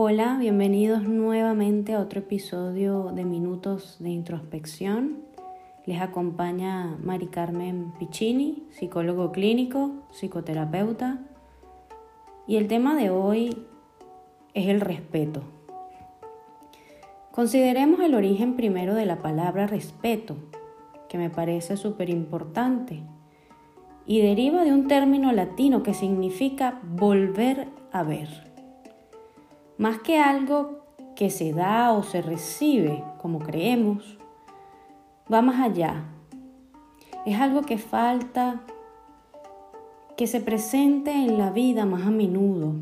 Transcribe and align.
Hola, 0.00 0.36
bienvenidos 0.38 1.02
nuevamente 1.02 1.94
a 1.94 1.98
otro 1.98 2.20
episodio 2.20 3.10
de 3.12 3.24
Minutos 3.24 3.96
de 3.98 4.10
Introspección. 4.10 5.24
Les 5.86 6.00
acompaña 6.00 6.96
Mari 7.02 7.26
Carmen 7.26 7.92
Piccini, 7.98 8.62
psicólogo 8.70 9.32
clínico, 9.32 9.90
psicoterapeuta. 10.12 11.18
Y 12.46 12.58
el 12.58 12.68
tema 12.68 12.94
de 12.94 13.10
hoy 13.10 13.66
es 14.54 14.68
el 14.68 14.80
respeto. 14.80 15.42
Consideremos 17.32 17.98
el 17.98 18.14
origen 18.14 18.54
primero 18.54 18.94
de 18.94 19.04
la 19.04 19.20
palabra 19.20 19.66
respeto, 19.66 20.36
que 21.08 21.18
me 21.18 21.28
parece 21.28 21.76
súper 21.76 22.08
importante, 22.08 23.02
y 24.06 24.22
deriva 24.22 24.62
de 24.62 24.72
un 24.72 24.86
término 24.86 25.32
latino 25.32 25.82
que 25.82 25.92
significa 25.92 26.80
volver 26.84 27.66
a 27.90 28.04
ver 28.04 28.47
más 29.78 30.00
que 30.00 30.18
algo 30.18 30.80
que 31.14 31.30
se 31.30 31.52
da 31.52 31.92
o 31.92 32.02
se 32.02 32.20
recibe 32.20 33.02
como 33.20 33.38
creemos, 33.38 34.18
va 35.32 35.40
más 35.40 35.60
allá. 35.60 36.04
Es 37.24 37.40
algo 37.40 37.62
que 37.62 37.78
falta 37.78 38.60
que 40.16 40.26
se 40.26 40.40
presente 40.40 41.12
en 41.12 41.38
la 41.38 41.50
vida 41.50 41.86
más 41.86 42.06
a 42.06 42.10
menudo. 42.10 42.74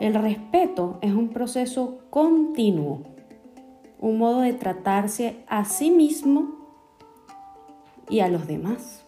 El 0.00 0.14
respeto 0.14 0.98
es 1.02 1.12
un 1.12 1.28
proceso 1.28 1.98
continuo, 2.08 3.02
un 3.98 4.16
modo 4.16 4.40
de 4.40 4.54
tratarse 4.54 5.44
a 5.48 5.64
sí 5.64 5.90
mismo 5.90 6.56
y 8.08 8.20
a 8.20 8.28
los 8.28 8.46
demás 8.46 9.04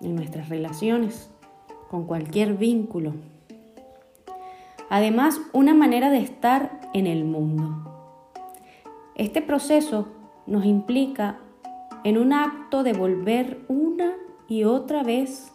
en 0.00 0.16
nuestras 0.16 0.48
relaciones, 0.48 1.30
con 1.90 2.06
cualquier 2.06 2.54
vínculo. 2.54 3.12
Además, 4.94 5.40
una 5.54 5.72
manera 5.72 6.10
de 6.10 6.18
estar 6.18 6.78
en 6.92 7.06
el 7.06 7.24
mundo. 7.24 8.30
Este 9.14 9.40
proceso 9.40 10.08
nos 10.46 10.66
implica 10.66 11.38
en 12.04 12.18
un 12.18 12.34
acto 12.34 12.82
de 12.82 12.92
volver 12.92 13.64
una 13.68 14.12
y 14.48 14.64
otra 14.64 15.02
vez 15.02 15.50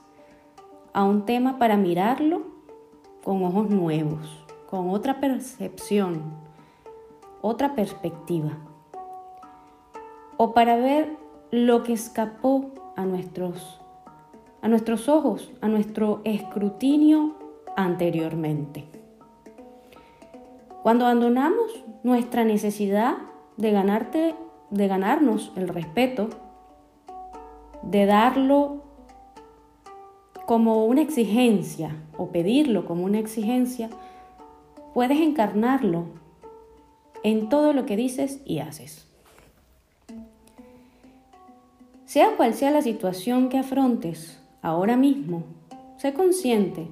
a 0.92 1.03
un 1.03 1.25
tema 1.25 1.59
para 1.59 1.78
mirarlo 1.78 2.47
con 3.23 3.44
ojos 3.44 3.70
nuevos, 3.70 4.44
con 4.66 4.89
otra 4.89 5.20
percepción, 5.20 6.34
otra 7.44 7.75
perspectiva, 7.75 8.58
o 10.38 10.56
para 10.56 10.78
ver 10.78 11.16
lo 11.52 11.84
que 11.84 11.94
escapó 11.94 12.72
a 12.95 13.06
nuestros, 13.06 13.80
a 14.64 14.67
nuestros 14.67 15.08
ojos, 15.08 15.52
a 15.62 15.67
nuestro 15.67 16.22
escrutinio 16.23 17.36
anteriormente. 17.75 18.97
Cuando 20.88 21.04
abandonamos 21.04 21.84
nuestra 22.04 22.46
necesidad 22.46 23.18
de, 23.58 23.72
ganarte, 23.72 24.36
de 24.70 24.88
ganarnos 24.88 25.52
el 25.58 25.68
respeto, 25.68 26.30
de 27.82 28.06
darlo 28.06 28.84
como 30.46 30.86
una 30.86 31.02
exigencia 31.02 31.94
o 32.16 32.30
pedirlo 32.30 32.86
como 32.86 33.04
una 33.04 33.20
exigencia, 33.20 33.90
puedes 34.94 35.20
encarnarlo 35.20 36.06
en 37.22 37.50
todo 37.50 37.74
lo 37.74 37.86
que 37.86 37.98
dices 37.98 38.40
y 38.46 38.60
haces. 38.60 39.10
Sea 42.06 42.38
cual 42.38 42.54
sea 42.54 42.72
la 42.72 42.82
situación 42.82 43.50
que 43.50 43.58
afrontes 43.58 44.42
ahora 44.62 44.96
mismo, 44.96 45.44
sé 45.98 46.14
consciente 46.14 46.88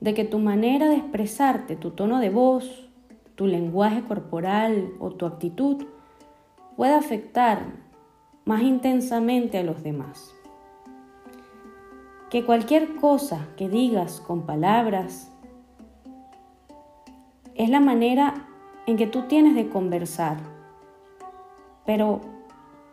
de 0.00 0.12
que 0.12 0.26
tu 0.26 0.38
manera 0.38 0.86
de 0.90 0.96
expresarte, 0.96 1.76
tu 1.76 1.92
tono 1.92 2.20
de 2.20 2.28
voz, 2.28 2.89
tu 3.40 3.46
lenguaje 3.46 4.02
corporal 4.02 4.92
o 5.00 5.12
tu 5.12 5.24
actitud 5.24 5.86
puede 6.76 6.92
afectar 6.92 7.72
más 8.44 8.60
intensamente 8.60 9.56
a 9.56 9.62
los 9.62 9.82
demás. 9.82 10.30
Que 12.28 12.44
cualquier 12.44 12.96
cosa 12.96 13.48
que 13.56 13.70
digas 13.70 14.20
con 14.20 14.42
palabras 14.42 15.32
es 17.54 17.70
la 17.70 17.80
manera 17.80 18.46
en 18.84 18.98
que 18.98 19.06
tú 19.06 19.22
tienes 19.22 19.54
de 19.54 19.70
conversar. 19.70 20.36
Pero, 21.86 22.20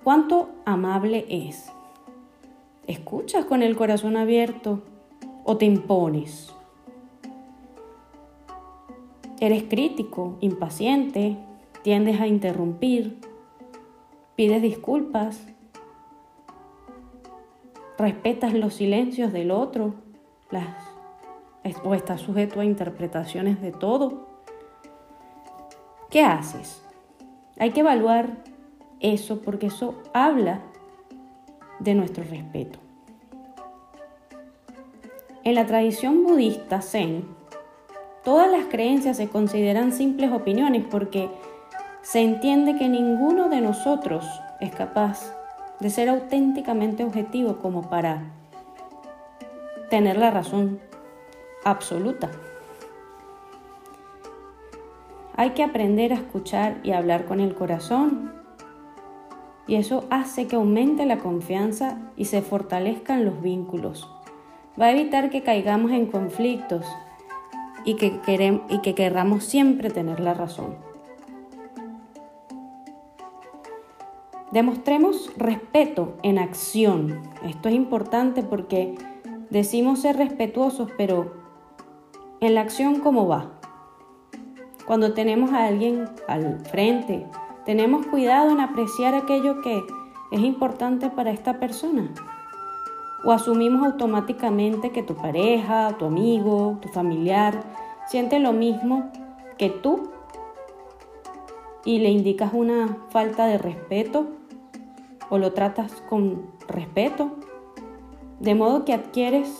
¿cuánto 0.06 0.48
amable 0.64 1.26
es? 1.28 1.74
¿Escuchas 2.88 3.44
con 3.44 3.64
el 3.64 3.76
corazón 3.76 4.16
abierto 4.16 4.82
o 5.44 5.58
te 5.58 5.66
impones? 5.66 6.57
Eres 9.40 9.64
crítico, 9.64 10.38
impaciente, 10.42 11.38
tiendes 11.84 12.20
a 12.20 12.28
interrumpir, 12.28 13.20
pides 14.36 14.62
disculpas, 14.62 15.48
respetas 17.98 18.54
los 18.54 18.74
silencios 18.74 19.32
del 19.32 19.52
otro 19.52 19.94
o 21.84 21.94
estás 21.94 22.22
sujeto 22.22 22.60
a 22.60 22.66
interpretaciones 22.66 23.62
de 23.62 23.72
todo. 23.72 24.28
¿Qué 26.10 26.22
haces? 26.22 26.84
Hay 27.60 27.72
que 27.72 27.82
evaluar 27.82 28.38
eso 29.00 29.42
porque 29.42 29.68
eso 29.68 29.96
habla 30.14 30.62
de 31.80 31.96
nuestro 31.96 32.24
respeto. 32.24 32.80
En 35.44 35.56
la 35.56 35.66
tradición 35.66 36.24
budista 36.24 36.82
Zen, 36.82 37.26
Todas 38.28 38.52
las 38.52 38.66
creencias 38.66 39.16
se 39.16 39.30
consideran 39.30 39.94
simples 39.94 40.34
opiniones 40.34 40.84
porque 40.92 41.30
se 42.02 42.20
entiende 42.20 42.76
que 42.76 42.90
ninguno 42.90 43.48
de 43.48 43.62
nosotros 43.62 44.26
es 44.60 44.76
capaz 44.76 45.34
de 45.80 45.90
ser 45.90 46.10
auténticamente 46.10 47.06
objetivo 47.06 47.60
como 47.60 47.90
para 47.90 48.24
tener 49.90 50.18
la 50.18 50.30
razón 50.30 50.82
absoluta. 51.64 52.30
Hay 55.38 55.52
que 55.52 55.64
aprender 55.64 56.12
a 56.12 56.16
escuchar 56.16 56.82
y 56.84 56.92
hablar 56.92 57.24
con 57.28 57.40
el 57.40 57.56
corazón. 57.56 58.34
Y 59.68 59.76
eso 59.76 60.04
hace 60.10 60.48
que 60.48 60.58
aumente 60.58 61.06
la 61.06 61.20
confianza 61.20 61.98
y 62.18 62.26
se 62.26 62.42
fortalezcan 62.42 63.24
los 63.24 63.42
vínculos. 63.42 64.12
Va 64.78 64.88
a 64.88 64.92
evitar 64.92 65.30
que 65.30 65.44
caigamos 65.44 65.94
en 65.94 66.08
conflictos 66.08 66.86
y 67.88 67.96
que, 67.96 68.20
queremos, 68.20 68.64
y 68.70 68.80
que 68.80 68.94
querramos 68.94 69.46
siempre 69.46 69.90
tener 69.90 70.20
la 70.20 70.34
razón. 70.34 70.76
Demostremos 74.52 75.32
respeto 75.38 76.18
en 76.22 76.38
acción. 76.38 77.22
Esto 77.46 77.70
es 77.70 77.76
importante 77.76 78.44
porque 78.44 78.96
decimos 79.50 80.02
ser 80.02 80.18
respetuosos, 80.18 80.90
pero 80.98 81.34
en 82.42 82.56
la 82.56 82.62
acción 82.62 83.00
cómo 83.00 83.26
va. 83.26 83.52
Cuando 84.86 85.14
tenemos 85.14 85.54
a 85.54 85.66
alguien 85.66 86.10
al 86.28 86.60
frente, 86.66 87.26
tenemos 87.66 88.06
cuidado 88.08 88.52
en 88.52 88.60
apreciar 88.60 89.16
aquello 89.16 89.62
que 89.62 89.82
es 90.32 90.42
importante 90.42 91.10
para 91.10 91.32
esta 91.32 91.58
persona. 91.58 92.14
O 93.28 93.34
asumimos 93.34 93.86
automáticamente 93.86 94.92
que 94.92 95.04
tu 95.04 95.14
pareja, 95.14 95.98
tu 96.00 96.06
amigo, 96.06 96.78
tu 96.82 96.88
familiar 96.88 97.62
siente 98.08 98.40
lo 98.40 98.54
mismo 98.54 99.12
que 99.58 99.70
tú 99.70 100.12
y 101.84 102.00
le 102.00 102.08
indicas 102.08 102.54
una 102.54 103.00
falta 103.10 103.46
de 103.46 103.58
respeto 103.58 104.28
o 105.30 105.40
lo 105.40 105.52
tratas 105.52 105.92
con 106.10 106.50
respeto, 106.70 107.32
de 108.40 108.56
modo 108.56 108.86
que 108.86 108.94
adquieres 108.94 109.60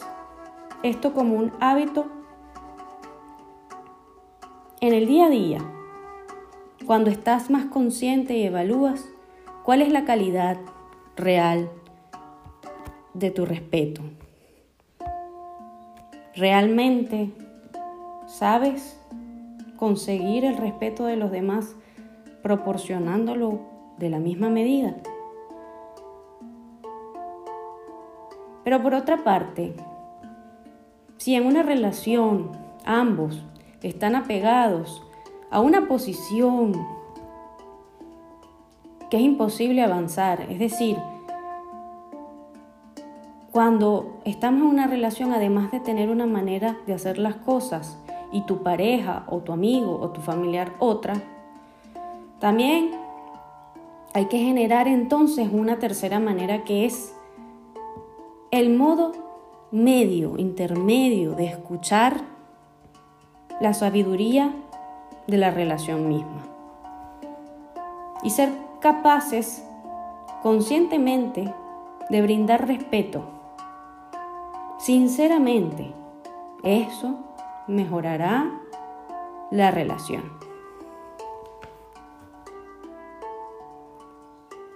esto 0.82 1.12
como 1.12 1.36
un 1.36 1.52
hábito 1.60 2.06
en 4.80 4.94
el 4.94 5.08
día 5.08 5.26
a 5.26 5.30
día, 5.30 5.60
cuando 6.86 7.10
estás 7.10 7.50
más 7.50 7.66
consciente 7.66 8.38
y 8.38 8.44
evalúas 8.44 9.10
cuál 9.66 9.82
es 9.82 9.92
la 9.92 10.06
calidad 10.06 10.58
real 11.18 11.70
de 13.18 13.32
tu 13.32 13.46
respeto. 13.46 14.02
Realmente 16.36 17.32
sabes 18.28 19.00
conseguir 19.76 20.46
el 20.46 20.58
respeto 20.58 21.06
de 21.06 21.16
los 21.16 21.32
demás 21.32 21.76
proporcionándolo 22.44 23.62
de 23.98 24.10
la 24.10 24.20
misma 24.20 24.50
medida. 24.50 24.96
Pero 28.64 28.84
por 28.84 28.94
otra 28.94 29.24
parte, 29.24 29.74
si 31.18 31.36
en 31.36 31.46
una 31.46 31.64
relación 31.64 32.52
ambos 32.86 33.44
están 33.82 34.16
apegados 34.16 35.02
a 35.50 35.62
una 35.62 35.88
posición 35.88 36.74
que 39.10 39.18
es 39.18 39.24
imposible 39.24 39.82
avanzar, 39.82 40.42
es 40.50 40.60
decir, 40.60 40.98
cuando 43.58 44.20
estamos 44.24 44.62
en 44.62 44.68
una 44.68 44.86
relación, 44.86 45.34
además 45.34 45.72
de 45.72 45.80
tener 45.80 46.12
una 46.12 46.28
manera 46.28 46.78
de 46.86 46.94
hacer 46.94 47.18
las 47.18 47.38
cosas 47.38 47.98
y 48.32 48.42
tu 48.42 48.62
pareja 48.62 49.24
o 49.26 49.40
tu 49.40 49.52
amigo 49.52 49.98
o 50.00 50.12
tu 50.12 50.22
familiar 50.22 50.74
otra, 50.78 51.16
también 52.38 52.92
hay 54.14 54.26
que 54.26 54.38
generar 54.38 54.88
entonces 54.88 55.50
una 55.52 55.80
tercera 55.80 56.20
manera 56.20 56.66
que 56.66 56.86
es 56.86 57.16
el 58.52 58.78
modo 58.78 59.14
medio, 59.72 60.38
intermedio 60.38 61.32
de 61.32 61.46
escuchar 61.46 62.22
la 63.60 63.74
sabiduría 63.74 64.54
de 65.26 65.38
la 65.38 65.50
relación 65.50 66.08
misma. 66.08 66.46
Y 68.22 68.30
ser 68.30 68.52
capaces 68.82 69.66
conscientemente 70.44 71.52
de 72.12 72.22
brindar 72.22 72.68
respeto. 72.68 73.37
Sinceramente, 74.78 75.92
eso 76.64 77.18
mejorará 77.68 78.62
la 79.52 79.72
relación. 79.72 80.24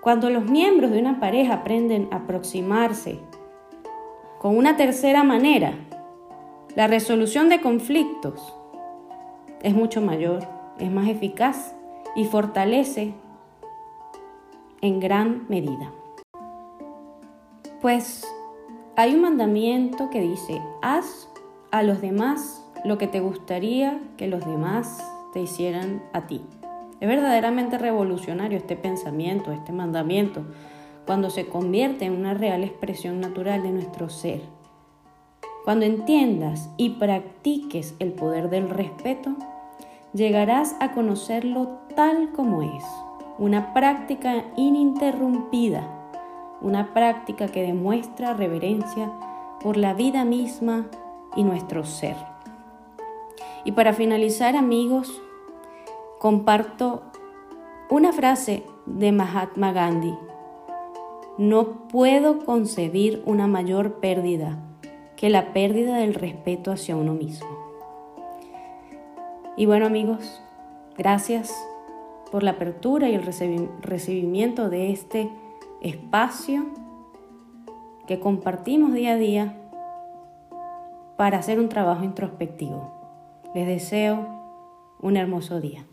Cuando 0.02 0.32
los 0.32 0.46
miembros 0.46 0.90
de 0.90 1.00
una 1.00 1.20
pareja 1.20 1.54
aprenden 1.54 2.08
a 2.12 2.18
aproximarse 2.18 3.20
con 4.40 4.58
una 4.58 4.76
tercera 4.76 5.24
manera, 5.24 5.76
la 6.76 6.88
resolución 6.88 7.50
de 7.50 7.62
conflictos 7.62 8.56
es 9.62 9.76
mucho 9.76 10.02
mayor, 10.02 10.40
es 10.80 10.90
más 10.90 11.08
eficaz 11.08 11.76
y 12.16 12.26
fortalece 12.26 13.14
en 14.82 15.00
gran 15.00 15.46
medida. 15.48 15.92
Pues 17.82 18.26
hay 19.02 19.16
un 19.16 19.22
mandamiento 19.22 20.12
que 20.12 20.22
dice, 20.22 20.62
haz 20.84 21.28
a 21.72 21.82
los 21.82 22.02
demás 22.02 22.64
lo 22.86 23.00
que 23.00 23.08
te 23.08 23.20
gustaría 23.20 24.00
que 24.16 24.28
los 24.28 24.46
demás 24.46 25.04
te 25.34 25.42
hicieran 25.42 26.04
a 26.14 26.28
ti. 26.28 26.44
Es 27.00 27.08
verdaderamente 27.08 27.80
revolucionario 27.80 28.60
este 28.60 28.76
pensamiento, 28.76 29.52
este 29.52 29.72
mandamiento, 29.72 30.46
cuando 31.08 31.32
se 31.32 31.48
convierte 31.48 32.06
en 32.06 32.12
una 32.12 32.36
real 32.36 32.64
expresión 32.64 33.20
natural 33.20 33.64
de 33.64 33.72
nuestro 33.72 34.08
ser. 34.08 34.44
Cuando 35.66 35.86
entiendas 35.86 36.70
y 36.78 36.92
practiques 36.92 37.96
el 37.98 38.12
poder 38.12 38.52
del 38.52 38.70
respeto, 38.70 39.36
llegarás 40.14 40.76
a 40.80 40.92
conocerlo 40.92 41.80
tal 41.96 42.34
como 42.34 42.62
es, 42.62 42.84
una 43.40 43.74
práctica 43.74 44.44
ininterrumpida, 44.58 46.01
una 46.62 46.94
práctica 46.94 47.48
que 47.48 47.64
demuestra 47.64 48.34
reverencia 48.34 49.12
por 49.62 49.78
la 49.78 49.94
vida 49.94 50.26
misma 50.26 50.88
y 51.36 51.44
nuestro 51.44 51.86
ser. 51.86 52.16
Y 53.64 53.74
para 53.74 53.94
finalizar, 53.94 54.56
amigos, 54.56 55.22
comparto 56.20 57.04
una 57.90 58.14
frase 58.14 58.64
de 58.86 59.12
Mahatma 59.12 59.72
Gandhi. 59.72 60.18
No 61.38 61.88
puedo 61.88 62.46
concebir 62.46 63.22
una 63.26 63.48
mayor 63.48 63.96
pérdida 63.96 64.58
que 65.16 65.30
la 65.30 65.54
pérdida 65.54 65.98
del 65.98 66.14
respeto 66.14 66.72
hacia 66.72 66.96
uno 66.96 67.14
mismo. 67.14 67.50
Y 69.56 69.66
bueno 69.66 69.86
amigos, 69.86 70.42
gracias 70.98 71.54
por 72.32 72.44
la 72.44 72.52
apertura 72.52 73.10
y 73.10 73.16
el 73.16 73.24
recibimiento 73.82 74.70
de 74.70 74.92
este 74.92 75.30
espacio 75.82 76.66
que 78.08 78.20
compartimos 78.20 78.94
día 78.94 79.14
a 79.14 79.18
día 79.18 79.58
para 81.18 81.38
hacer 81.38 81.60
un 81.60 81.70
trabajo 81.70 82.04
introspectivo. 82.04 82.92
Les 83.54 83.68
deseo 83.68 84.28
un 85.02 85.18
hermoso 85.18 85.60
día. 85.60 85.86